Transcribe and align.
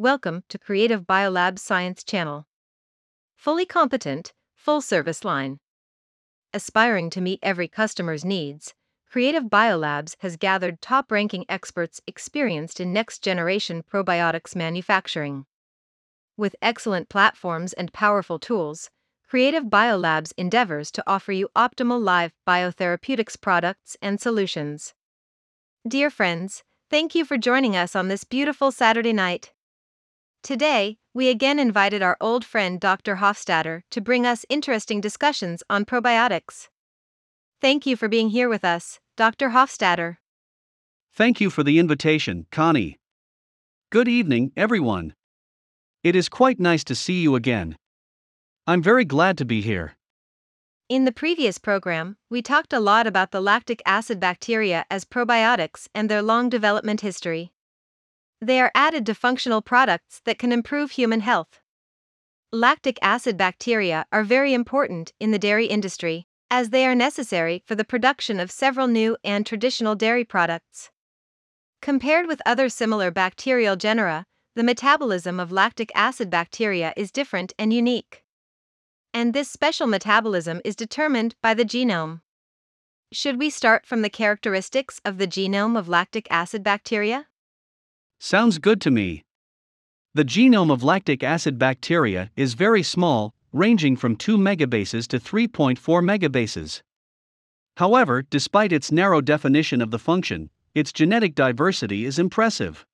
Welcome 0.00 0.44
to 0.48 0.56
Creative 0.56 1.02
Biolabs 1.02 1.58
Science 1.58 2.02
Channel. 2.02 2.46
Fully 3.36 3.66
competent, 3.66 4.32
full 4.54 4.80
service 4.80 5.26
line. 5.26 5.58
Aspiring 6.54 7.10
to 7.10 7.20
meet 7.20 7.38
every 7.42 7.68
customer's 7.68 8.24
needs, 8.24 8.72
Creative 9.10 9.42
Biolabs 9.42 10.16
has 10.20 10.38
gathered 10.38 10.80
top 10.80 11.12
ranking 11.12 11.44
experts 11.50 12.00
experienced 12.06 12.80
in 12.80 12.94
next 12.94 13.22
generation 13.22 13.82
probiotics 13.82 14.56
manufacturing. 14.56 15.44
With 16.34 16.56
excellent 16.62 17.10
platforms 17.10 17.74
and 17.74 17.92
powerful 17.92 18.38
tools, 18.38 18.88
Creative 19.28 19.64
Biolabs 19.64 20.32
endeavors 20.38 20.90
to 20.92 21.04
offer 21.06 21.32
you 21.32 21.50
optimal 21.54 22.02
live 22.02 22.32
biotherapeutics 22.48 23.38
products 23.38 23.98
and 24.00 24.18
solutions. 24.18 24.94
Dear 25.86 26.08
friends, 26.08 26.62
thank 26.88 27.14
you 27.14 27.26
for 27.26 27.36
joining 27.36 27.76
us 27.76 27.94
on 27.94 28.08
this 28.08 28.24
beautiful 28.24 28.72
Saturday 28.72 29.12
night. 29.12 29.52
Today, 30.42 30.96
we 31.12 31.28
again 31.28 31.58
invited 31.58 32.02
our 32.02 32.16
old 32.20 32.46
friend 32.46 32.80
Dr. 32.80 33.16
Hofstadter 33.16 33.82
to 33.90 34.00
bring 34.00 34.24
us 34.24 34.46
interesting 34.48 35.00
discussions 35.00 35.62
on 35.68 35.84
probiotics. 35.84 36.68
Thank 37.60 37.84
you 37.84 37.94
for 37.94 38.08
being 38.08 38.30
here 38.30 38.48
with 38.48 38.64
us, 38.64 39.00
Dr. 39.16 39.50
Hofstadter. 39.50 40.16
Thank 41.12 41.40
you 41.40 41.50
for 41.50 41.62
the 41.62 41.78
invitation, 41.78 42.46
Connie. 42.50 42.98
Good 43.90 44.08
evening, 44.08 44.52
everyone. 44.56 45.14
It 46.02 46.16
is 46.16 46.30
quite 46.30 46.58
nice 46.58 46.84
to 46.84 46.94
see 46.94 47.20
you 47.20 47.34
again. 47.34 47.76
I'm 48.66 48.82
very 48.82 49.04
glad 49.04 49.36
to 49.38 49.44
be 49.44 49.60
here. 49.60 49.96
In 50.88 51.04
the 51.04 51.12
previous 51.12 51.58
program, 51.58 52.16
we 52.30 52.40
talked 52.40 52.72
a 52.72 52.80
lot 52.80 53.06
about 53.06 53.30
the 53.30 53.42
lactic 53.42 53.82
acid 53.84 54.18
bacteria 54.18 54.86
as 54.90 55.04
probiotics 55.04 55.86
and 55.94 56.08
their 56.08 56.22
long 56.22 56.48
development 56.48 57.02
history. 57.02 57.52
They 58.40 58.60
are 58.60 58.72
added 58.74 59.06
to 59.06 59.14
functional 59.14 59.62
products 59.62 60.20
that 60.24 60.38
can 60.38 60.52
improve 60.52 60.92
human 60.92 61.20
health. 61.20 61.60
Lactic 62.52 62.98
acid 63.02 63.36
bacteria 63.36 64.06
are 64.10 64.24
very 64.24 64.54
important 64.54 65.12
in 65.20 65.30
the 65.30 65.38
dairy 65.38 65.66
industry, 65.66 66.26
as 66.50 66.70
they 66.70 66.86
are 66.86 66.94
necessary 66.94 67.62
for 67.66 67.74
the 67.74 67.84
production 67.84 68.40
of 68.40 68.50
several 68.50 68.86
new 68.86 69.16
and 69.22 69.46
traditional 69.46 69.94
dairy 69.94 70.24
products. 70.24 70.90
Compared 71.82 72.26
with 72.26 72.42
other 72.44 72.68
similar 72.68 73.10
bacterial 73.10 73.76
genera, 73.76 74.26
the 74.56 74.62
metabolism 74.62 75.38
of 75.38 75.52
lactic 75.52 75.92
acid 75.94 76.28
bacteria 76.30 76.92
is 76.96 77.12
different 77.12 77.52
and 77.58 77.72
unique 77.72 78.24
and 79.12 79.34
this 79.34 79.50
special 79.50 79.86
metabolism 79.86 80.60
is 80.64 80.76
determined 80.76 81.34
by 81.42 81.54
the 81.54 81.64
genome. 81.64 82.20
Should 83.12 83.38
we 83.38 83.50
start 83.50 83.86
from 83.86 84.02
the 84.02 84.10
characteristics 84.10 85.00
of 85.04 85.18
the 85.18 85.26
genome 85.26 85.76
of 85.76 85.88
lactic 85.88 86.28
acid 86.30 86.62
bacteria? 86.62 87.26
Sounds 88.22 88.58
good 88.58 88.82
to 88.82 88.90
me. 88.90 89.24
The 90.12 90.26
genome 90.26 90.70
of 90.70 90.84
lactic 90.84 91.22
acid 91.22 91.58
bacteria 91.58 92.30
is 92.36 92.52
very 92.52 92.82
small, 92.82 93.32
ranging 93.50 93.96
from 93.96 94.14
2 94.14 94.36
megabases 94.36 95.08
to 95.08 95.18
3.4 95.18 95.78
megabases. 95.78 96.82
However, 97.78 98.22
despite 98.28 98.72
its 98.72 98.92
narrow 98.92 99.22
definition 99.22 99.80
of 99.80 99.90
the 99.90 99.98
function, 99.98 100.50
its 100.74 100.92
genetic 100.92 101.34
diversity 101.34 102.04
is 102.04 102.18
impressive. 102.18 102.84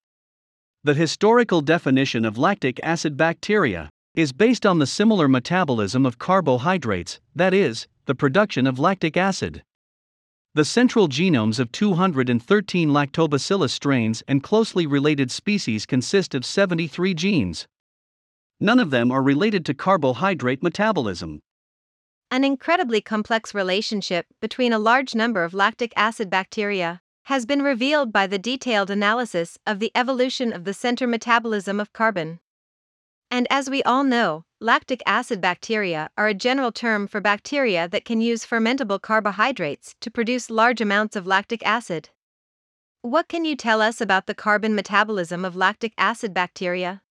The 0.85 0.95
historical 0.95 1.61
definition 1.61 2.25
of 2.25 2.39
lactic 2.39 2.79
acid 2.85 3.17
bacteria 3.17 3.91
is 4.15 4.33
based 4.33 4.65
on 4.65 4.79
the 4.79 4.87
similar 4.87 5.27
metabolism 5.27 6.07
of 6.07 6.21
carbohydrates, 6.21 7.21
that 7.35 7.53
is, 7.53 7.89
the 8.05 8.15
production 8.15 8.65
of 8.65 8.79
lactic 8.79 9.17
acid. 9.17 9.65
The 10.57 10.65
central 10.65 11.07
genomes 11.07 11.61
of 11.61 11.71
213 11.71 12.89
lactobacillus 12.89 13.73
strains 13.73 14.23
and 14.27 14.43
closely 14.43 14.87
related 14.87 15.31
species 15.31 15.85
consist 15.85 16.35
of 16.35 16.47
73 16.47 17.13
genes. 17.13 17.69
None 18.59 18.81
of 18.81 18.89
them 18.89 19.13
are 19.13 19.23
related 19.23 19.67
to 19.67 19.75
carbohydrate 19.75 20.63
metabolism. 20.63 21.43
An 22.31 22.43
incredibly 22.43 23.03
complex 23.03 23.53
relationship 23.53 24.29
between 24.41 24.73
a 24.73 24.79
large 24.79 25.15
number 25.15 25.45
of 25.45 25.53
lactic 25.53 25.93
acid 25.95 26.31
bacteria 26.31 27.03
has 27.25 27.45
been 27.45 27.61
revealed 27.61 28.11
by 28.11 28.27
the 28.27 28.39
detailed 28.39 28.89
analysis 28.89 29.59
of 29.67 29.79
the 29.79 29.93
evolution 29.95 30.55
of 30.55 30.65
the 30.65 30.73
center 30.73 31.07
metabolism 31.07 31.79
of 31.79 31.93
carbon. 31.93 32.41
And 33.31 33.47
as 33.51 33.69
we 33.69 33.83
all 33.83 34.05
know, 34.05 34.46
lactic 34.61 35.03
acid 35.05 35.39
bacteria 35.39 36.09
are 36.17 36.29
a 36.29 36.35
general 36.35 36.73
term 36.73 37.07
for 37.07 37.21
bacteria 37.21 37.87
that 37.89 38.07
can 38.07 38.23
use 38.23 38.47
fermentable 38.47 38.99
carbohydrates 38.99 39.95
to 40.01 40.11
produce 40.11 40.49
large 40.49 40.81
amounts 40.81 41.15
of 41.15 41.27
lactic 41.27 41.63
acid. 41.67 42.09
What 43.03 43.29
can 43.29 43.45
you 43.45 43.55
tell 43.55 43.83
us 43.83 44.01
about 44.01 44.27
the 44.27 44.35
carbon 44.35 44.75
metabolism 44.75 45.45
of 45.45 45.57
lactic 45.57 45.93
acid 45.99 46.33
bacteria? 46.33 47.03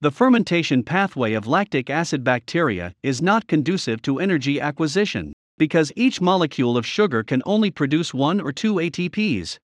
The 0.00 0.10
fermentation 0.10 0.82
pathway 0.82 1.34
of 1.34 1.46
lactic 1.46 1.90
acid 1.90 2.24
bacteria 2.24 2.94
is 3.02 3.20
not 3.20 3.46
conducive 3.46 4.00
to 4.02 4.18
energy 4.18 4.58
acquisition, 4.58 5.34
because 5.58 5.92
each 5.96 6.22
molecule 6.22 6.78
of 6.78 6.86
sugar 6.86 7.22
can 7.22 7.42
only 7.44 7.70
produce 7.70 8.14
one 8.14 8.40
or 8.40 8.52
two 8.52 8.76
ATPs. 8.76 9.58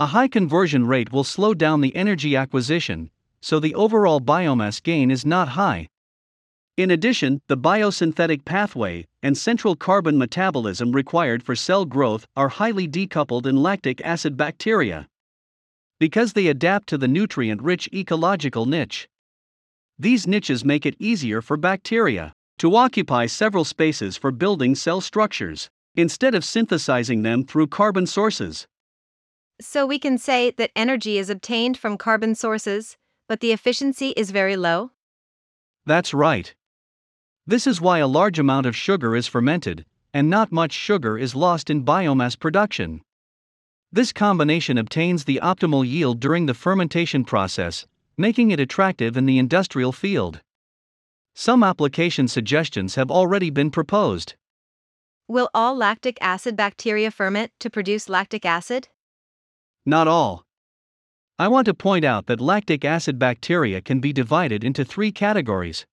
A 0.00 0.06
high 0.06 0.28
conversion 0.28 0.88
rate 0.88 1.12
will 1.12 1.24
slow 1.24 1.54
down 1.54 1.82
the 1.82 1.94
energy 1.94 2.34
acquisition, 2.34 3.10
so 3.40 3.60
the 3.60 3.76
overall 3.76 4.20
biomass 4.20 4.82
gain 4.82 5.12
is 5.12 5.24
not 5.24 5.50
high. 5.50 5.86
In 6.80 6.90
addition, 6.90 7.42
the 7.46 7.58
biosynthetic 7.58 8.46
pathway 8.46 9.06
and 9.22 9.36
central 9.36 9.76
carbon 9.76 10.16
metabolism 10.16 10.92
required 10.92 11.42
for 11.42 11.54
cell 11.54 11.84
growth 11.84 12.26
are 12.38 12.48
highly 12.48 12.88
decoupled 12.88 13.44
in 13.44 13.62
lactic 13.62 14.00
acid 14.00 14.34
bacteria. 14.34 15.06
Because 15.98 16.32
they 16.32 16.46
adapt 16.46 16.88
to 16.88 16.96
the 16.96 17.06
nutrient 17.06 17.60
rich 17.60 17.90
ecological 17.92 18.64
niche. 18.64 19.10
These 19.98 20.26
niches 20.26 20.64
make 20.64 20.86
it 20.86 20.96
easier 20.98 21.42
for 21.42 21.58
bacteria 21.58 22.32
to 22.56 22.74
occupy 22.74 23.26
several 23.26 23.66
spaces 23.66 24.16
for 24.16 24.30
building 24.30 24.74
cell 24.74 25.02
structures, 25.02 25.68
instead 25.96 26.34
of 26.34 26.46
synthesizing 26.46 27.20
them 27.20 27.44
through 27.44 27.66
carbon 27.66 28.06
sources. 28.06 28.66
So 29.60 29.84
we 29.84 29.98
can 29.98 30.16
say 30.16 30.50
that 30.52 30.70
energy 30.74 31.18
is 31.18 31.28
obtained 31.28 31.76
from 31.76 31.98
carbon 31.98 32.34
sources, 32.34 32.96
but 33.28 33.40
the 33.40 33.52
efficiency 33.52 34.14
is 34.16 34.30
very 34.30 34.56
low? 34.56 34.92
That's 35.84 36.14
right. 36.14 36.54
This 37.46 37.66
is 37.66 37.80
why 37.80 37.98
a 37.98 38.06
large 38.06 38.38
amount 38.38 38.66
of 38.66 38.76
sugar 38.76 39.16
is 39.16 39.26
fermented, 39.26 39.84
and 40.12 40.28
not 40.28 40.52
much 40.52 40.72
sugar 40.72 41.18
is 41.18 41.34
lost 41.34 41.70
in 41.70 41.84
biomass 41.84 42.38
production. 42.38 43.00
This 43.92 44.12
combination 44.12 44.78
obtains 44.78 45.24
the 45.24 45.40
optimal 45.42 45.86
yield 45.86 46.20
during 46.20 46.46
the 46.46 46.54
fermentation 46.54 47.24
process, 47.24 47.86
making 48.16 48.50
it 48.50 48.60
attractive 48.60 49.16
in 49.16 49.26
the 49.26 49.38
industrial 49.38 49.92
field. 49.92 50.42
Some 51.34 51.62
application 51.64 52.28
suggestions 52.28 52.94
have 52.96 53.10
already 53.10 53.50
been 53.50 53.70
proposed. 53.70 54.34
Will 55.26 55.48
all 55.54 55.76
lactic 55.76 56.18
acid 56.20 56.56
bacteria 56.56 57.10
ferment 57.10 57.52
to 57.60 57.70
produce 57.70 58.08
lactic 58.08 58.44
acid? 58.44 58.88
Not 59.86 60.06
all. 60.06 60.44
I 61.38 61.48
want 61.48 61.64
to 61.66 61.74
point 61.74 62.04
out 62.04 62.26
that 62.26 62.40
lactic 62.40 62.84
acid 62.84 63.18
bacteria 63.18 63.80
can 63.80 64.00
be 64.00 64.12
divided 64.12 64.62
into 64.62 64.84
three 64.84 65.10
categories. 65.10 65.86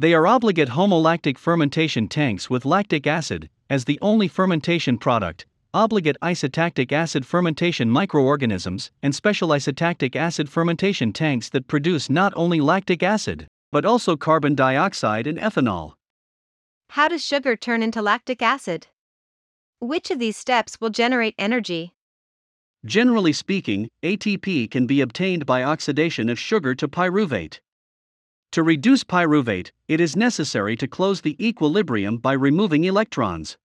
They 0.00 0.14
are 0.14 0.26
obligate 0.26 0.70
homolactic 0.70 1.36
fermentation 1.36 2.08
tanks 2.08 2.48
with 2.48 2.64
lactic 2.64 3.06
acid 3.06 3.50
as 3.68 3.84
the 3.84 3.98
only 4.00 4.28
fermentation 4.28 4.96
product, 4.96 5.44
obligate 5.74 6.16
isotactic 6.22 6.90
acid 6.90 7.26
fermentation 7.26 7.90
microorganisms, 7.90 8.90
and 9.02 9.14
special 9.14 9.50
isotactic 9.50 10.16
acid 10.16 10.48
fermentation 10.48 11.12
tanks 11.12 11.50
that 11.50 11.68
produce 11.68 12.08
not 12.08 12.32
only 12.34 12.62
lactic 12.62 13.02
acid, 13.02 13.46
but 13.72 13.84
also 13.84 14.16
carbon 14.16 14.54
dioxide 14.54 15.26
and 15.26 15.38
ethanol. 15.38 15.92
How 16.88 17.08
does 17.08 17.22
sugar 17.22 17.54
turn 17.54 17.82
into 17.82 18.00
lactic 18.00 18.40
acid? 18.40 18.86
Which 19.80 20.10
of 20.10 20.18
these 20.18 20.38
steps 20.38 20.80
will 20.80 20.88
generate 20.88 21.34
energy? 21.36 21.92
Generally 22.86 23.34
speaking, 23.34 23.90
ATP 24.02 24.70
can 24.70 24.86
be 24.86 25.02
obtained 25.02 25.44
by 25.44 25.62
oxidation 25.62 26.30
of 26.30 26.38
sugar 26.38 26.74
to 26.74 26.88
pyruvate. 26.88 27.60
To 28.52 28.64
reduce 28.64 29.04
pyruvate, 29.04 29.70
it 29.86 30.00
is 30.00 30.16
necessary 30.16 30.76
to 30.76 30.88
close 30.88 31.20
the 31.20 31.36
equilibrium 31.44 32.16
by 32.16 32.32
removing 32.32 32.82
electrons. 32.82 33.56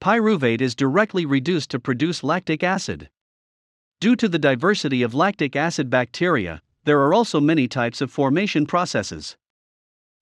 Pyruvate 0.00 0.62
is 0.62 0.74
directly 0.74 1.26
reduced 1.26 1.70
to 1.70 1.78
produce 1.78 2.24
lactic 2.24 2.62
acid. 2.62 3.10
Due 4.00 4.16
to 4.16 4.26
the 4.26 4.38
diversity 4.38 5.02
of 5.02 5.14
lactic 5.14 5.54
acid 5.54 5.90
bacteria, 5.90 6.62
there 6.84 7.00
are 7.00 7.12
also 7.12 7.40
many 7.40 7.68
types 7.68 8.00
of 8.00 8.10
formation 8.10 8.64
processes. 8.64 9.36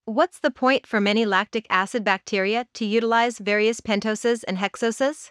What's 0.07 0.41
the 0.41 0.51
point 0.51 0.85
for 0.85 1.01
many 1.01 1.25
lactic 1.25 1.65
acid 1.71 2.03
bacteria 2.03 2.67
to 2.75 2.85
utilize 2.85 3.39
various 3.39 3.81
pentoses 3.81 4.43
and 4.43 4.59
hexoses? 4.59 5.31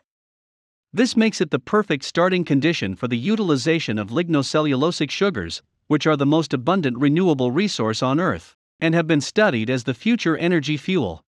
This 0.94 1.18
makes 1.18 1.42
it 1.42 1.52
the 1.52 1.60
perfect 1.60 2.06
starting 2.06 2.46
condition 2.46 2.96
for 2.96 3.10
the 3.10 3.18
utilization 3.18 4.00
of 4.00 4.08
lignocellulosic 4.08 5.12
sugars, 5.12 5.62
which 5.88 6.06
are 6.06 6.18
the 6.18 6.26
most 6.26 6.54
abundant 6.54 6.98
renewable 6.98 7.52
resource 7.52 8.04
on 8.04 8.20
Earth, 8.20 8.56
and 8.80 8.94
have 8.94 9.08
been 9.08 9.22
studied 9.22 9.70
as 9.70 9.84
the 9.86 9.94
future 9.94 10.38
energy 10.38 10.78
fuel. 10.78 11.24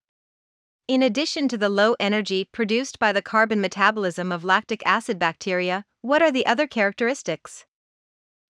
In 0.88 1.02
addition 1.02 1.48
to 1.48 1.58
the 1.58 1.68
low 1.68 1.94
energy 2.00 2.48
produced 2.50 2.98
by 2.98 3.12
the 3.12 3.22
carbon 3.22 3.60
metabolism 3.60 4.32
of 4.32 4.44
lactic 4.44 4.82
acid 4.84 5.18
bacteria, 5.18 5.84
what 6.02 6.22
are 6.22 6.32
the 6.32 6.46
other 6.46 6.66
characteristics? 6.66 7.64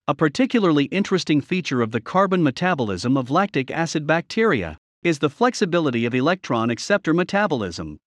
A 0.08 0.14
particularly 0.14 0.84
interesting 0.84 1.40
feature 1.40 1.82
of 1.82 1.92
the 1.92 2.00
carbon 2.00 2.42
metabolism 2.42 3.16
of 3.16 3.30
lactic 3.30 3.70
acid 3.70 4.06
bacteria 4.06 4.78
is 5.02 5.18
the 5.18 5.30
flexibility 5.30 6.04
of 6.04 6.14
electron 6.14 6.70
acceptor 6.70 7.14
metabolism. 7.14 7.98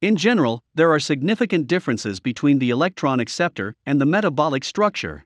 In 0.00 0.16
general, 0.16 0.62
there 0.74 0.90
are 0.90 0.98
significant 0.98 1.68
differences 1.68 2.20
between 2.20 2.58
the 2.58 2.70
electron 2.70 3.20
acceptor 3.20 3.76
and 3.86 4.00
the 4.00 4.06
metabolic 4.06 4.64
structure. 4.64 5.24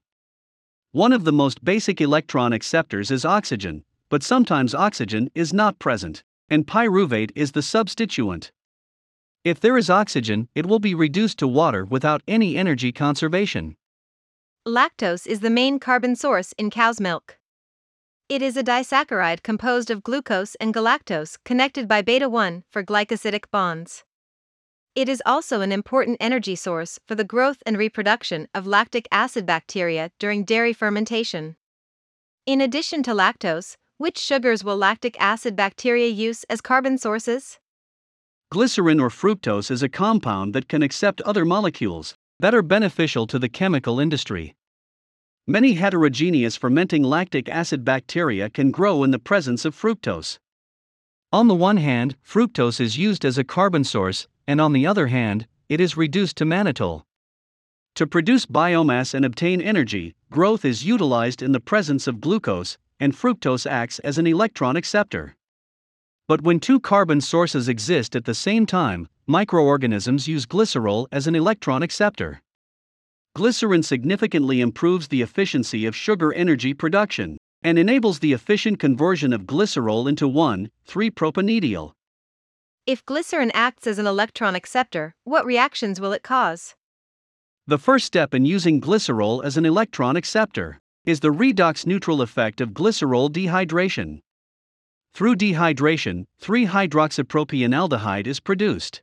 One 0.96 1.12
of 1.12 1.24
the 1.24 1.32
most 1.32 1.62
basic 1.62 2.00
electron 2.00 2.54
acceptors 2.54 3.10
is 3.10 3.26
oxygen, 3.26 3.84
but 4.08 4.22
sometimes 4.22 4.74
oxygen 4.74 5.28
is 5.34 5.52
not 5.52 5.78
present, 5.78 6.24
and 6.48 6.66
pyruvate 6.66 7.32
is 7.34 7.52
the 7.52 7.60
substituent. 7.60 8.50
If 9.44 9.60
there 9.60 9.76
is 9.76 9.90
oxygen, 9.90 10.48
it 10.54 10.64
will 10.64 10.78
be 10.78 10.94
reduced 10.94 11.38
to 11.40 11.46
water 11.46 11.84
without 11.84 12.22
any 12.26 12.56
energy 12.56 12.92
conservation. 12.92 13.76
Lactose 14.66 15.26
is 15.26 15.40
the 15.40 15.50
main 15.50 15.78
carbon 15.78 16.16
source 16.16 16.54
in 16.56 16.70
cow's 16.70 16.98
milk. 16.98 17.36
It 18.30 18.40
is 18.40 18.56
a 18.56 18.62
disaccharide 18.62 19.42
composed 19.42 19.90
of 19.90 20.02
glucose 20.02 20.54
and 20.54 20.72
galactose 20.72 21.36
connected 21.44 21.86
by 21.86 22.00
beta 22.00 22.30
1,4 22.30 22.84
glycosidic 22.86 23.50
bonds. 23.50 24.02
It 24.96 25.10
is 25.10 25.22
also 25.26 25.60
an 25.60 25.72
important 25.72 26.16
energy 26.20 26.56
source 26.56 26.98
for 27.06 27.14
the 27.14 27.22
growth 27.22 27.62
and 27.66 27.76
reproduction 27.76 28.48
of 28.54 28.66
lactic 28.66 29.06
acid 29.12 29.44
bacteria 29.44 30.10
during 30.18 30.42
dairy 30.42 30.72
fermentation. 30.72 31.56
In 32.46 32.62
addition 32.62 33.02
to 33.02 33.10
lactose, 33.10 33.76
which 33.98 34.16
sugars 34.16 34.64
will 34.64 34.78
lactic 34.78 35.14
acid 35.20 35.54
bacteria 35.54 36.08
use 36.08 36.44
as 36.44 36.62
carbon 36.62 36.96
sources? 36.96 37.58
Glycerin 38.50 38.98
or 38.98 39.10
fructose 39.10 39.70
is 39.70 39.82
a 39.82 39.90
compound 39.90 40.54
that 40.54 40.66
can 40.66 40.82
accept 40.82 41.20
other 41.22 41.44
molecules 41.44 42.14
that 42.40 42.54
are 42.54 42.62
beneficial 42.62 43.26
to 43.26 43.38
the 43.38 43.50
chemical 43.50 44.00
industry. 44.00 44.56
Many 45.46 45.74
heterogeneous 45.74 46.56
fermenting 46.56 47.02
lactic 47.02 47.50
acid 47.50 47.84
bacteria 47.84 48.48
can 48.48 48.70
grow 48.70 49.04
in 49.04 49.10
the 49.10 49.18
presence 49.18 49.66
of 49.66 49.76
fructose. 49.76 50.38
On 51.32 51.48
the 51.48 51.54
one 51.54 51.76
hand, 51.76 52.16
fructose 52.26 52.80
is 52.80 52.96
used 52.96 53.26
as 53.26 53.36
a 53.36 53.44
carbon 53.44 53.84
source, 53.84 54.26
and 54.46 54.60
on 54.60 54.72
the 54.72 54.86
other 54.86 55.08
hand, 55.08 55.46
it 55.68 55.80
is 55.80 55.96
reduced 55.96 56.36
to 56.36 56.44
mannitol. 56.44 57.02
To 57.96 58.06
produce 58.06 58.46
biomass 58.46 59.14
and 59.14 59.24
obtain 59.24 59.60
energy, 59.60 60.14
growth 60.30 60.64
is 60.64 60.84
utilized 60.84 61.42
in 61.42 61.52
the 61.52 61.60
presence 61.60 62.06
of 62.06 62.20
glucose, 62.20 62.76
and 63.00 63.14
fructose 63.14 63.66
acts 63.66 63.98
as 64.00 64.18
an 64.18 64.26
electron 64.26 64.76
acceptor. 64.76 65.34
But 66.28 66.42
when 66.42 66.60
two 66.60 66.80
carbon 66.80 67.20
sources 67.20 67.68
exist 67.68 68.16
at 68.16 68.24
the 68.24 68.34
same 68.34 68.66
time, 68.66 69.08
microorganisms 69.26 70.28
use 70.28 70.46
glycerol 70.46 71.06
as 71.12 71.26
an 71.26 71.34
electron 71.34 71.82
acceptor. 71.82 72.42
Glycerin 73.34 73.82
significantly 73.82 74.60
improves 74.60 75.08
the 75.08 75.22
efficiency 75.22 75.86
of 75.86 75.94
sugar 75.94 76.32
energy 76.32 76.72
production 76.72 77.36
and 77.62 77.78
enables 77.78 78.18
the 78.20 78.32
efficient 78.32 78.78
conversion 78.78 79.32
of 79.32 79.42
glycerol 79.42 80.08
into 80.08 80.28
1,3-propanediol. 80.28 81.92
If 82.86 83.04
glycerin 83.04 83.50
acts 83.52 83.88
as 83.88 83.98
an 83.98 84.06
electron 84.06 84.54
acceptor, 84.54 85.16
what 85.24 85.44
reactions 85.44 86.00
will 86.00 86.12
it 86.12 86.22
cause? 86.22 86.76
The 87.66 87.78
first 87.78 88.06
step 88.06 88.32
in 88.32 88.44
using 88.44 88.80
glycerol 88.80 89.44
as 89.44 89.56
an 89.56 89.66
electron 89.66 90.14
acceptor 90.14 90.78
is 91.04 91.18
the 91.18 91.32
redox 91.32 91.84
neutral 91.84 92.22
effect 92.22 92.60
of 92.60 92.70
glycerol 92.70 93.28
dehydration. 93.28 94.20
Through 95.14 95.34
dehydration, 95.34 96.26
3-hydroxypropionaldehyde 96.40 98.28
is 98.28 98.38
produced. 98.38 99.02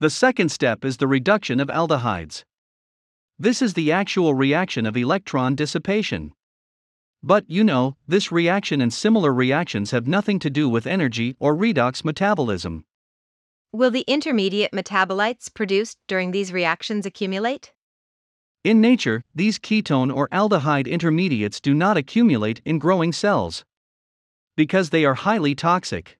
The 0.00 0.10
second 0.10 0.50
step 0.50 0.84
is 0.84 0.98
the 0.98 1.08
reduction 1.08 1.60
of 1.60 1.68
aldehydes. 1.68 2.44
This 3.38 3.62
is 3.62 3.72
the 3.72 3.90
actual 3.90 4.34
reaction 4.34 4.84
of 4.84 4.98
electron 4.98 5.54
dissipation. 5.54 6.32
But 7.22 7.44
you 7.48 7.62
know, 7.62 7.96
this 8.08 8.32
reaction 8.32 8.80
and 8.80 8.92
similar 8.92 9.32
reactions 9.32 9.92
have 9.92 10.06
nothing 10.08 10.38
to 10.40 10.50
do 10.50 10.68
with 10.68 10.86
energy 10.86 11.36
or 11.38 11.54
redox 11.54 12.04
metabolism. 12.04 12.84
Will 13.72 13.90
the 13.90 14.04
intermediate 14.08 14.72
metabolites 14.72 15.52
produced 15.52 15.98
during 16.08 16.32
these 16.32 16.52
reactions 16.52 17.06
accumulate? 17.06 17.72
In 18.64 18.80
nature, 18.80 19.24
these 19.34 19.58
ketone 19.58 20.14
or 20.14 20.28
aldehyde 20.28 20.86
intermediates 20.86 21.60
do 21.60 21.74
not 21.74 21.96
accumulate 21.96 22.60
in 22.64 22.78
growing 22.78 23.12
cells 23.12 23.64
because 24.56 24.90
they 24.90 25.04
are 25.04 25.14
highly 25.14 25.54
toxic. 25.54 26.18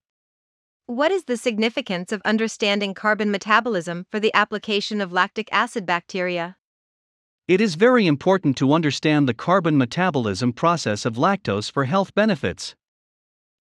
What 0.87 1.11
is 1.11 1.25
the 1.25 1.37
significance 1.37 2.11
of 2.13 2.23
understanding 2.25 2.95
carbon 2.95 3.31
metabolism 3.31 4.07
for 4.11 4.19
the 4.19 4.35
application 4.35 5.01
of 5.01 5.13
lactic 5.13 5.49
acid 5.53 5.87
bacteria? 5.87 6.57
It 7.53 7.61
is 7.61 7.75
very 7.75 8.07
important 8.07 8.57
to 8.57 8.73
understand 8.73 9.29
the 9.29 9.35
carbon 9.35 9.77
metabolism 9.77 10.55
process 10.55 11.05
of 11.05 11.17
lactose 11.17 11.71
for 11.71 11.85
health 11.85 12.15
benefits. 12.15 12.75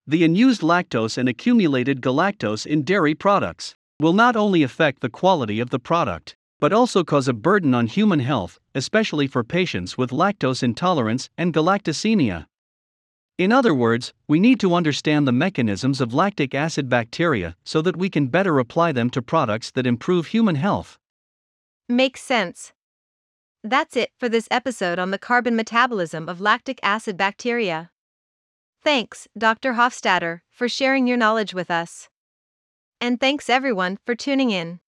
The 0.08 0.24
unused 0.24 0.62
lactose 0.62 1.18
and 1.18 1.28
accumulated 1.28 2.00
galactose 2.00 2.66
in 2.66 2.84
dairy 2.84 3.14
products 3.14 3.76
will 4.00 4.14
not 4.14 4.38
only 4.38 4.64
affect 4.64 5.02
the 5.02 5.10
quality 5.10 5.60
of 5.60 5.72
the 5.72 5.78
product, 5.78 6.38
but 6.62 6.72
also 6.72 7.04
cause 7.04 7.28
a 7.28 7.34
burden 7.34 7.74
on 7.74 7.88
human 7.88 8.22
health, 8.22 8.62
especially 8.74 9.28
for 9.28 9.44
patients 9.44 9.98
with 9.98 10.12
lactose 10.12 10.64
intolerance 10.64 11.30
and 11.38 11.54
galactosemia. 11.54 12.46
In 13.38 13.52
other 13.52 13.74
words, 13.74 14.14
we 14.26 14.40
need 14.40 14.62
to 14.62 14.74
understand 14.74 15.28
the 15.28 15.34
mechanisms 15.34 16.00
of 16.00 16.14
lactic 16.14 16.56
acid 16.56 16.88
bacteria 16.88 17.58
so 17.66 17.82
that 17.82 17.98
we 17.98 18.10
can 18.10 18.28
better 18.28 18.58
apply 18.58 18.94
them 18.94 19.10
to 19.10 19.22
products 19.22 19.70
that 19.72 19.86
improve 19.86 20.28
human 20.28 20.56
health. 20.56 20.98
Makes 21.90 22.22
sense. 22.22 22.72
That's 23.64 23.96
it 23.96 24.12
for 24.18 24.28
this 24.28 24.48
episode 24.50 24.98
on 24.98 25.12
the 25.12 25.20
carbon 25.20 25.56
metabolism 25.56 26.28
of 26.28 26.42
lactic 26.42 26.80
acid 26.82 27.16
bacteria. 27.16 27.92
Thanks, 28.84 29.28
Dr. 29.38 29.74
Hofstadter, 29.74 30.42
for 30.50 30.68
sharing 30.68 31.06
your 31.06 31.18
knowledge 31.18 31.54
with 31.54 31.70
us. 31.70 32.10
And 33.00 33.20
thanks 33.20 33.50
everyone 33.50 33.98
for 34.04 34.16
tuning 34.16 34.50
in. 34.50 34.80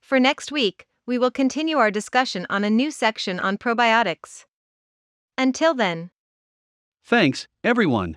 For 0.00 0.18
next 0.18 0.50
week, 0.50 0.86
we 1.06 1.18
will 1.18 1.30
continue 1.30 1.76
our 1.78 1.90
discussion 1.90 2.46
on 2.50 2.64
a 2.64 2.70
new 2.70 2.90
section 2.90 3.38
on 3.38 3.58
probiotics. 3.58 4.44
Until 5.38 5.74
then, 5.74 6.10
Thanks, 7.06 7.46
everyone. 7.62 8.16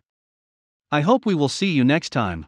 I 0.92 1.02
hope 1.02 1.26
we 1.26 1.36
will 1.36 1.50
see 1.50 1.72
you 1.72 1.84
next 1.84 2.12
time. 2.12 2.46